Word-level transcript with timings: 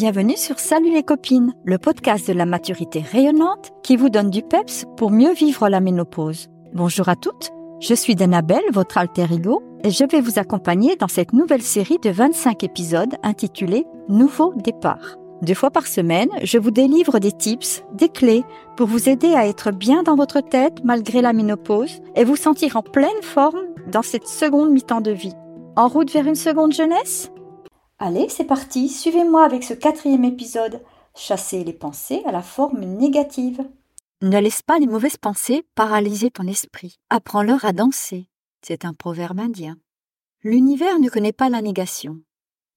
Bienvenue 0.00 0.38
sur 0.38 0.58
Salut 0.58 0.94
les 0.94 1.02
copines, 1.02 1.52
le 1.62 1.76
podcast 1.76 2.26
de 2.26 2.32
la 2.32 2.46
maturité 2.46 3.00
rayonnante 3.00 3.70
qui 3.82 3.96
vous 3.96 4.08
donne 4.08 4.30
du 4.30 4.40
peps 4.40 4.86
pour 4.96 5.10
mieux 5.10 5.34
vivre 5.34 5.68
la 5.68 5.80
ménopause. 5.80 6.48
Bonjour 6.72 7.10
à 7.10 7.16
toutes, 7.16 7.50
je 7.80 7.92
suis 7.92 8.14
Danabelle, 8.14 8.64
votre 8.72 8.96
alter 8.96 9.26
ego, 9.30 9.62
et 9.84 9.90
je 9.90 10.04
vais 10.04 10.22
vous 10.22 10.38
accompagner 10.38 10.96
dans 10.96 11.06
cette 11.06 11.34
nouvelle 11.34 11.60
série 11.60 11.98
de 12.02 12.08
25 12.08 12.64
épisodes 12.64 13.14
intitulée 13.22 13.84
Nouveau 14.08 14.54
départ. 14.56 15.18
Deux 15.42 15.52
fois 15.52 15.70
par 15.70 15.86
semaine, 15.86 16.30
je 16.44 16.56
vous 16.56 16.70
délivre 16.70 17.18
des 17.18 17.32
tips, 17.32 17.84
des 17.92 18.08
clés 18.08 18.44
pour 18.78 18.86
vous 18.86 19.10
aider 19.10 19.34
à 19.34 19.46
être 19.46 19.70
bien 19.70 20.02
dans 20.02 20.16
votre 20.16 20.40
tête 20.40 20.82
malgré 20.82 21.20
la 21.20 21.34
ménopause 21.34 22.00
et 22.16 22.24
vous 22.24 22.36
sentir 22.36 22.76
en 22.76 22.82
pleine 22.82 23.10
forme 23.20 23.60
dans 23.92 24.00
cette 24.00 24.26
seconde 24.26 24.70
mi-temps 24.70 25.02
de 25.02 25.10
vie. 25.10 25.34
En 25.76 25.88
route 25.88 26.10
vers 26.10 26.26
une 26.26 26.36
seconde 26.36 26.72
jeunesse? 26.72 27.30
Allez, 28.02 28.30
c'est 28.30 28.44
parti, 28.44 28.88
suivez-moi 28.88 29.44
avec 29.44 29.62
ce 29.62 29.74
quatrième 29.74 30.24
épisode. 30.24 30.80
Chasser 31.14 31.64
les 31.64 31.74
pensées 31.74 32.22
à 32.24 32.32
la 32.32 32.40
forme 32.40 32.80
négative. 32.80 33.62
Ne 34.22 34.38
laisse 34.40 34.62
pas 34.62 34.78
les 34.78 34.86
mauvaises 34.86 35.18
pensées 35.18 35.66
paralyser 35.74 36.30
ton 36.30 36.46
esprit. 36.46 36.98
Apprends-leur 37.10 37.66
à 37.66 37.72
danser. 37.72 38.30
C'est 38.62 38.86
un 38.86 38.94
proverbe 38.94 39.38
indien. 39.38 39.76
L'univers 40.42 40.98
ne 40.98 41.10
connaît 41.10 41.34
pas 41.34 41.50
la 41.50 41.60
négation. 41.60 42.18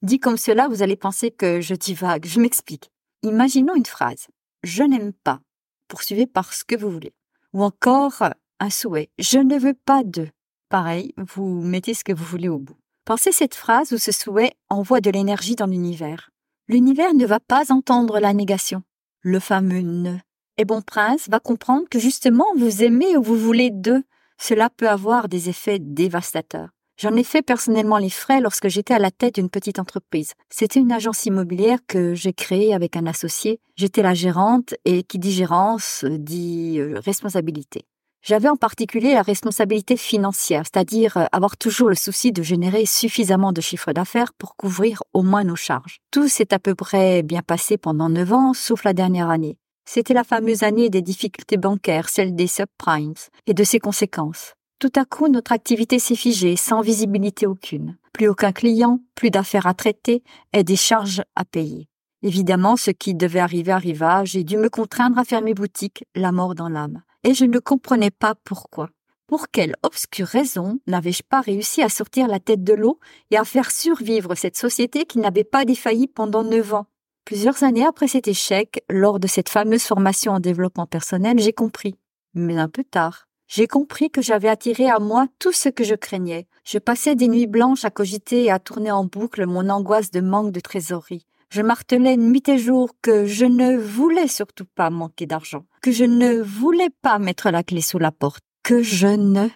Dit 0.00 0.20
comme 0.20 0.38
cela, 0.38 0.68
vous 0.68 0.82
allez 0.82 0.96
penser 0.96 1.30
que 1.30 1.60
je 1.60 1.74
divague. 1.74 2.24
Je 2.24 2.40
m'explique. 2.40 2.90
Imaginons 3.22 3.74
une 3.74 3.84
phrase. 3.84 4.28
Je 4.62 4.84
n'aime 4.84 5.12
pas. 5.12 5.40
Poursuivez 5.88 6.26
par 6.26 6.54
ce 6.54 6.64
que 6.64 6.76
vous 6.76 6.90
voulez. 6.90 7.12
Ou 7.52 7.62
encore 7.62 8.22
un 8.58 8.70
souhait. 8.70 9.10
Je 9.18 9.38
ne 9.38 9.58
veux 9.58 9.74
pas 9.74 10.02
de. 10.02 10.28
Pareil, 10.70 11.12
vous 11.18 11.60
mettez 11.60 11.92
ce 11.92 12.04
que 12.04 12.14
vous 12.14 12.24
voulez 12.24 12.48
au 12.48 12.58
bout. 12.58 12.78
Pensez 13.10 13.32
cette 13.32 13.56
phrase 13.56 13.90
ou 13.90 13.98
ce 13.98 14.12
souhait 14.12 14.52
envoie 14.68 15.00
de 15.00 15.10
l'énergie 15.10 15.56
dans 15.56 15.66
l'univers. 15.66 16.30
L'univers 16.68 17.12
ne 17.12 17.26
va 17.26 17.40
pas 17.40 17.72
entendre 17.72 18.20
la 18.20 18.32
négation. 18.32 18.84
Le 19.22 19.40
fameux 19.40 19.80
ne. 19.80 20.18
Et 20.58 20.64
bon 20.64 20.80
prince 20.80 21.28
va 21.28 21.40
comprendre 21.40 21.88
que 21.90 21.98
justement 21.98 22.44
vous 22.56 22.84
aimez 22.84 23.16
ou 23.16 23.22
vous 23.24 23.36
voulez 23.36 23.72
d'eux. 23.72 24.04
Cela 24.38 24.70
peut 24.70 24.88
avoir 24.88 25.28
des 25.28 25.48
effets 25.48 25.80
dévastateurs. 25.80 26.68
J'en 27.00 27.16
ai 27.16 27.24
fait 27.24 27.42
personnellement 27.42 27.98
les 27.98 28.10
frais 28.10 28.40
lorsque 28.40 28.68
j'étais 28.68 28.94
à 28.94 29.00
la 29.00 29.10
tête 29.10 29.34
d'une 29.34 29.50
petite 29.50 29.80
entreprise. 29.80 30.34
C'était 30.48 30.78
une 30.78 30.92
agence 30.92 31.26
immobilière 31.26 31.80
que 31.88 32.14
j'ai 32.14 32.32
créée 32.32 32.74
avec 32.74 32.96
un 32.96 33.06
associé. 33.06 33.58
J'étais 33.74 34.02
la 34.02 34.14
gérante 34.14 34.76
et 34.84 35.02
qui 35.02 35.18
dit 35.18 35.32
gérance 35.32 36.04
dit 36.08 36.76
euh, 36.78 37.00
responsabilité. 37.00 37.86
J'avais 38.22 38.50
en 38.50 38.56
particulier 38.56 39.14
la 39.14 39.22
responsabilité 39.22 39.96
financière, 39.96 40.64
c'est-à-dire 40.64 41.16
euh, 41.16 41.24
avoir 41.32 41.56
toujours 41.56 41.88
le 41.88 41.94
souci 41.94 42.32
de 42.32 42.42
générer 42.42 42.84
suffisamment 42.84 43.52
de 43.52 43.62
chiffre 43.62 43.92
d'affaires 43.92 44.34
pour 44.34 44.56
couvrir 44.56 45.02
au 45.14 45.22
moins 45.22 45.42
nos 45.42 45.56
charges. 45.56 46.00
Tout 46.10 46.28
s'est 46.28 46.52
à 46.52 46.58
peu 46.58 46.74
près 46.74 47.22
bien 47.22 47.40
passé 47.40 47.78
pendant 47.78 48.10
neuf 48.10 48.32
ans, 48.32 48.52
sauf 48.52 48.84
la 48.84 48.92
dernière 48.92 49.30
année. 49.30 49.56
C'était 49.86 50.14
la 50.14 50.22
fameuse 50.22 50.62
année 50.62 50.90
des 50.90 51.00
difficultés 51.00 51.56
bancaires, 51.56 52.10
celle 52.10 52.36
des 52.36 52.46
subprimes, 52.46 53.14
et 53.46 53.54
de 53.54 53.64
ses 53.64 53.78
conséquences. 53.78 54.52
Tout 54.78 54.92
à 54.96 55.04
coup, 55.04 55.28
notre 55.28 55.52
activité 55.52 55.98
s'est 55.98 56.14
figée, 56.14 56.56
sans 56.56 56.82
visibilité 56.82 57.46
aucune. 57.46 57.96
Plus 58.12 58.28
aucun 58.28 58.52
client, 58.52 59.00
plus 59.14 59.30
d'affaires 59.30 59.66
à 59.66 59.74
traiter 59.74 60.22
et 60.52 60.62
des 60.62 60.76
charges 60.76 61.22
à 61.36 61.44
payer. 61.44 61.88
Évidemment, 62.22 62.76
ce 62.76 62.90
qui 62.90 63.14
devait 63.14 63.40
arriver 63.40 63.72
arriva, 63.72 64.24
j'ai 64.24 64.44
dû 64.44 64.58
me 64.58 64.68
contraindre 64.68 65.18
à 65.18 65.24
fermer 65.24 65.54
boutique, 65.54 66.04
la 66.14 66.32
mort 66.32 66.54
dans 66.54 66.68
l'âme. 66.68 67.02
Et 67.22 67.34
je 67.34 67.44
ne 67.44 67.58
comprenais 67.58 68.10
pas 68.10 68.34
pourquoi. 68.34 68.88
Pour 69.26 69.48
quelle 69.48 69.76
obscure 69.82 70.26
raison 70.26 70.80
n'avais-je 70.86 71.22
pas 71.22 71.42
réussi 71.42 71.82
à 71.82 71.90
sortir 71.90 72.26
la 72.26 72.40
tête 72.40 72.64
de 72.64 72.72
l'eau 72.72 72.98
et 73.30 73.36
à 73.36 73.44
faire 73.44 73.70
survivre 73.70 74.34
cette 74.34 74.56
société 74.56 75.04
qui 75.04 75.18
n'avait 75.18 75.44
pas 75.44 75.66
défailli 75.66 76.08
pendant 76.08 76.42
neuf 76.42 76.72
ans? 76.72 76.86
Plusieurs 77.26 77.62
années 77.62 77.84
après 77.84 78.08
cet 78.08 78.26
échec, 78.26 78.82
lors 78.88 79.20
de 79.20 79.26
cette 79.26 79.50
fameuse 79.50 79.84
formation 79.84 80.32
en 80.32 80.40
développement 80.40 80.86
personnel, 80.86 81.38
j'ai 81.38 81.52
compris. 81.52 81.96
Mais 82.34 82.56
un 82.56 82.68
peu 82.68 82.84
tard. 82.84 83.28
J'ai 83.46 83.66
compris 83.66 84.10
que 84.10 84.22
j'avais 84.22 84.48
attiré 84.48 84.88
à 84.88 84.98
moi 84.98 85.26
tout 85.38 85.52
ce 85.52 85.68
que 85.68 85.84
je 85.84 85.94
craignais. 85.94 86.48
Je 86.64 86.78
passais 86.78 87.16
des 87.16 87.28
nuits 87.28 87.46
blanches 87.46 87.84
à 87.84 87.90
cogiter 87.90 88.44
et 88.44 88.50
à 88.50 88.58
tourner 88.58 88.90
en 88.90 89.04
boucle 89.04 89.44
mon 89.46 89.68
angoisse 89.68 90.10
de 90.10 90.20
manque 90.20 90.52
de 90.52 90.60
trésorerie. 90.60 91.26
Je 91.50 91.62
martelais 91.62 92.16
nuit 92.16 92.48
et 92.48 92.58
jour 92.58 92.90
que 93.02 93.26
je 93.26 93.44
ne 93.44 93.76
voulais 93.76 94.28
surtout 94.28 94.66
pas 94.66 94.88
manquer 94.88 95.26
d'argent, 95.26 95.66
que 95.82 95.90
je 95.90 96.04
ne 96.04 96.40
voulais 96.40 96.90
pas 97.02 97.18
mettre 97.18 97.50
la 97.50 97.64
clé 97.64 97.80
sous 97.80 97.98
la 97.98 98.12
porte, 98.12 98.44
que 98.62 98.84
je 98.84 99.08
ne... 99.08 99.48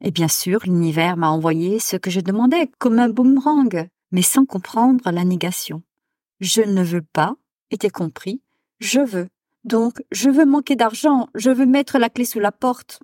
Et 0.00 0.10
bien 0.10 0.28
sûr, 0.28 0.60
l'univers 0.64 1.18
m'a 1.18 1.28
envoyé 1.28 1.80
ce 1.80 1.96
que 1.96 2.10
je 2.10 2.20
demandais, 2.20 2.70
comme 2.78 2.98
un 2.98 3.10
boomerang, 3.10 3.88
mais 4.10 4.22
sans 4.22 4.46
comprendre 4.46 5.10
la 5.10 5.24
négation. 5.24 5.82
Je 6.40 6.62
ne 6.62 6.82
veux 6.82 7.02
pas 7.02 7.34
était 7.70 7.90
compris, 7.90 8.40
je 8.80 9.00
veux. 9.00 9.28
Donc, 9.64 10.02
je 10.12 10.30
veux 10.30 10.46
manquer 10.46 10.76
d'argent, 10.76 11.28
je 11.34 11.50
veux 11.50 11.66
mettre 11.66 11.98
la 11.98 12.08
clé 12.08 12.24
sous 12.24 12.40
la 12.40 12.52
porte. 12.52 13.00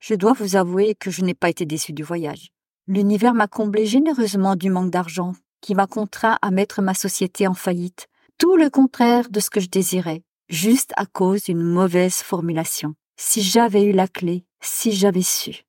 Je 0.00 0.14
dois 0.14 0.32
vous 0.32 0.56
avouer 0.56 0.96
que 0.96 1.12
je 1.12 1.22
n'ai 1.22 1.34
pas 1.34 1.50
été 1.50 1.66
déçu 1.66 1.92
du 1.92 2.02
voyage. 2.02 2.50
L'univers 2.88 3.34
m'a 3.34 3.46
comblé 3.46 3.86
généreusement 3.86 4.56
du 4.56 4.70
manque 4.70 4.90
d'argent, 4.90 5.34
qui 5.60 5.74
m'a 5.74 5.86
contraint 5.86 6.38
à 6.42 6.50
mettre 6.50 6.82
ma 6.82 6.94
société 6.94 7.46
en 7.46 7.54
faillite. 7.54 8.08
Tout 8.38 8.56
le 8.56 8.70
contraire 8.70 9.28
de 9.30 9.40
ce 9.40 9.50
que 9.50 9.60
je 9.60 9.68
désirais, 9.68 10.22
juste 10.48 10.92
à 10.96 11.06
cause 11.06 11.44
d'une 11.44 11.62
mauvaise 11.62 12.16
formulation. 12.16 12.94
Si 13.16 13.42
j'avais 13.42 13.84
eu 13.84 13.92
la 13.92 14.08
clé, 14.08 14.44
si 14.60 14.92
j'avais 14.92 15.22
su. 15.22 15.64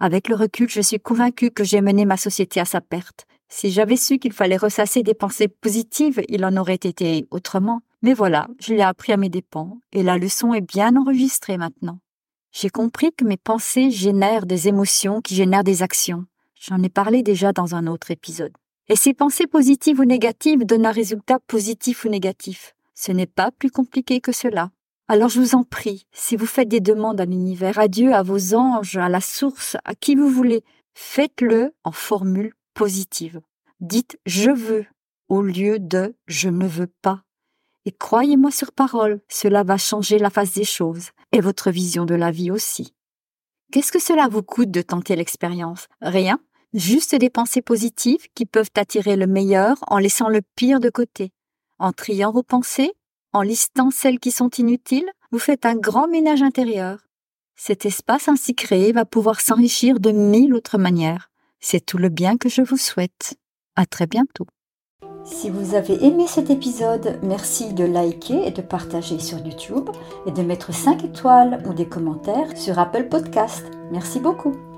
Avec 0.00 0.28
le 0.28 0.34
recul, 0.34 0.68
je 0.68 0.80
suis 0.80 1.00
convaincue 1.00 1.50
que 1.50 1.64
j'ai 1.64 1.80
mené 1.80 2.04
ma 2.04 2.16
société 2.16 2.60
à 2.60 2.64
sa 2.64 2.80
perte. 2.80 3.26
Si 3.48 3.70
j'avais 3.70 3.96
su 3.96 4.18
qu'il 4.18 4.32
fallait 4.32 4.56
ressasser 4.56 5.02
des 5.02 5.14
pensées 5.14 5.48
positives, 5.48 6.22
il 6.28 6.44
en 6.44 6.56
aurait 6.56 6.74
été 6.74 7.26
autrement. 7.30 7.80
Mais 8.02 8.12
voilà, 8.12 8.48
je 8.60 8.74
l'ai 8.74 8.82
appris 8.82 9.12
à 9.12 9.16
mes 9.16 9.30
dépens, 9.30 9.78
et 9.92 10.02
la 10.02 10.18
leçon 10.18 10.52
est 10.52 10.60
bien 10.60 10.96
enregistrée 10.96 11.56
maintenant. 11.56 12.00
J'ai 12.52 12.68
compris 12.68 13.12
que 13.12 13.24
mes 13.24 13.36
pensées 13.36 13.90
génèrent 13.90 14.46
des 14.46 14.68
émotions 14.68 15.20
qui 15.20 15.34
génèrent 15.34 15.64
des 15.64 15.82
actions. 15.82 16.26
J'en 16.60 16.82
ai 16.82 16.88
parlé 16.88 17.22
déjà 17.22 17.52
dans 17.52 17.74
un 17.74 17.86
autre 17.86 18.10
épisode. 18.10 18.52
Et 18.88 18.96
ces 18.96 19.14
pensées 19.14 19.46
positives 19.46 20.00
ou 20.00 20.04
négatives 20.04 20.64
donnent 20.64 20.86
un 20.86 20.92
résultat 20.92 21.38
positif 21.46 22.04
ou 22.04 22.08
négatif. 22.08 22.74
Ce 22.94 23.12
n'est 23.12 23.26
pas 23.26 23.50
plus 23.50 23.70
compliqué 23.70 24.20
que 24.20 24.32
cela. 24.32 24.70
Alors 25.08 25.28
je 25.28 25.40
vous 25.40 25.54
en 25.54 25.64
prie, 25.64 26.06
si 26.12 26.36
vous 26.36 26.46
faites 26.46 26.68
des 26.68 26.80
demandes 26.80 27.20
à 27.20 27.24
l'univers, 27.24 27.78
à 27.78 27.88
Dieu, 27.88 28.14
à 28.14 28.22
vos 28.22 28.54
anges, 28.54 28.96
à 28.96 29.08
la 29.08 29.20
source, 29.20 29.76
à 29.84 29.94
qui 29.94 30.14
vous 30.14 30.28
voulez, 30.28 30.64
faites-le 30.94 31.74
en 31.84 31.92
formule 31.92 32.54
positive. 32.72 33.40
Dites 33.80 34.18
je 34.24 34.50
veux 34.50 34.86
au 35.28 35.42
lieu 35.42 35.78
de 35.78 36.14
je 36.26 36.48
ne 36.48 36.66
veux 36.66 36.90
pas. 37.02 37.22
Et 37.86 37.92
croyez-moi 37.92 38.50
sur 38.50 38.72
parole, 38.72 39.20
cela 39.28 39.62
va 39.62 39.76
changer 39.76 40.18
la 40.18 40.30
face 40.30 40.54
des 40.54 40.64
choses 40.64 41.10
et 41.32 41.40
votre 41.40 41.70
vision 41.70 42.06
de 42.06 42.14
la 42.14 42.30
vie 42.30 42.50
aussi. 42.50 42.94
Qu'est-ce 43.72 43.92
que 43.92 44.00
cela 44.00 44.28
vous 44.28 44.42
coûte 44.42 44.70
de 44.70 44.82
tenter 44.82 45.16
l'expérience? 45.16 45.88
Rien, 46.00 46.38
juste 46.74 47.14
des 47.14 47.30
pensées 47.30 47.62
positives 47.62 48.26
qui 48.34 48.44
peuvent 48.44 48.70
attirer 48.76 49.16
le 49.16 49.26
meilleur 49.26 49.78
en 49.86 49.98
laissant 49.98 50.28
le 50.28 50.42
pire 50.56 50.80
de 50.80 50.90
côté. 50.90 51.32
En 51.78 51.92
triant 51.92 52.32
vos 52.32 52.42
pensées, 52.42 52.92
en 53.32 53.42
listant 53.42 53.90
celles 53.90 54.20
qui 54.20 54.30
sont 54.30 54.50
inutiles, 54.50 55.10
vous 55.30 55.38
faites 55.38 55.66
un 55.66 55.76
grand 55.76 56.08
ménage 56.08 56.42
intérieur. 56.42 56.98
Cet 57.56 57.86
espace 57.86 58.28
ainsi 58.28 58.54
créé 58.54 58.92
va 58.92 59.04
pouvoir 59.04 59.40
s'enrichir 59.40 60.00
de 60.00 60.10
mille 60.10 60.54
autres 60.54 60.78
manières. 60.78 61.30
C'est 61.60 61.84
tout 61.84 61.98
le 61.98 62.08
bien 62.08 62.36
que 62.36 62.48
je 62.48 62.62
vous 62.62 62.76
souhaite. 62.76 63.34
À 63.76 63.86
très 63.86 64.06
bientôt. 64.06 64.46
Si 65.24 65.48
vous 65.48 65.74
avez 65.74 66.04
aimé 66.04 66.26
cet 66.26 66.50
épisode, 66.50 67.18
merci 67.22 67.72
de 67.72 67.84
liker 67.84 68.46
et 68.46 68.50
de 68.50 68.60
partager 68.60 69.18
sur 69.18 69.38
YouTube 69.38 69.88
et 70.26 70.32
de 70.32 70.42
mettre 70.42 70.74
5 70.74 71.02
étoiles 71.04 71.62
ou 71.66 71.72
des 71.72 71.88
commentaires 71.88 72.54
sur 72.56 72.78
Apple 72.78 73.08
Podcast. 73.08 73.64
Merci 73.90 74.20
beaucoup. 74.20 74.73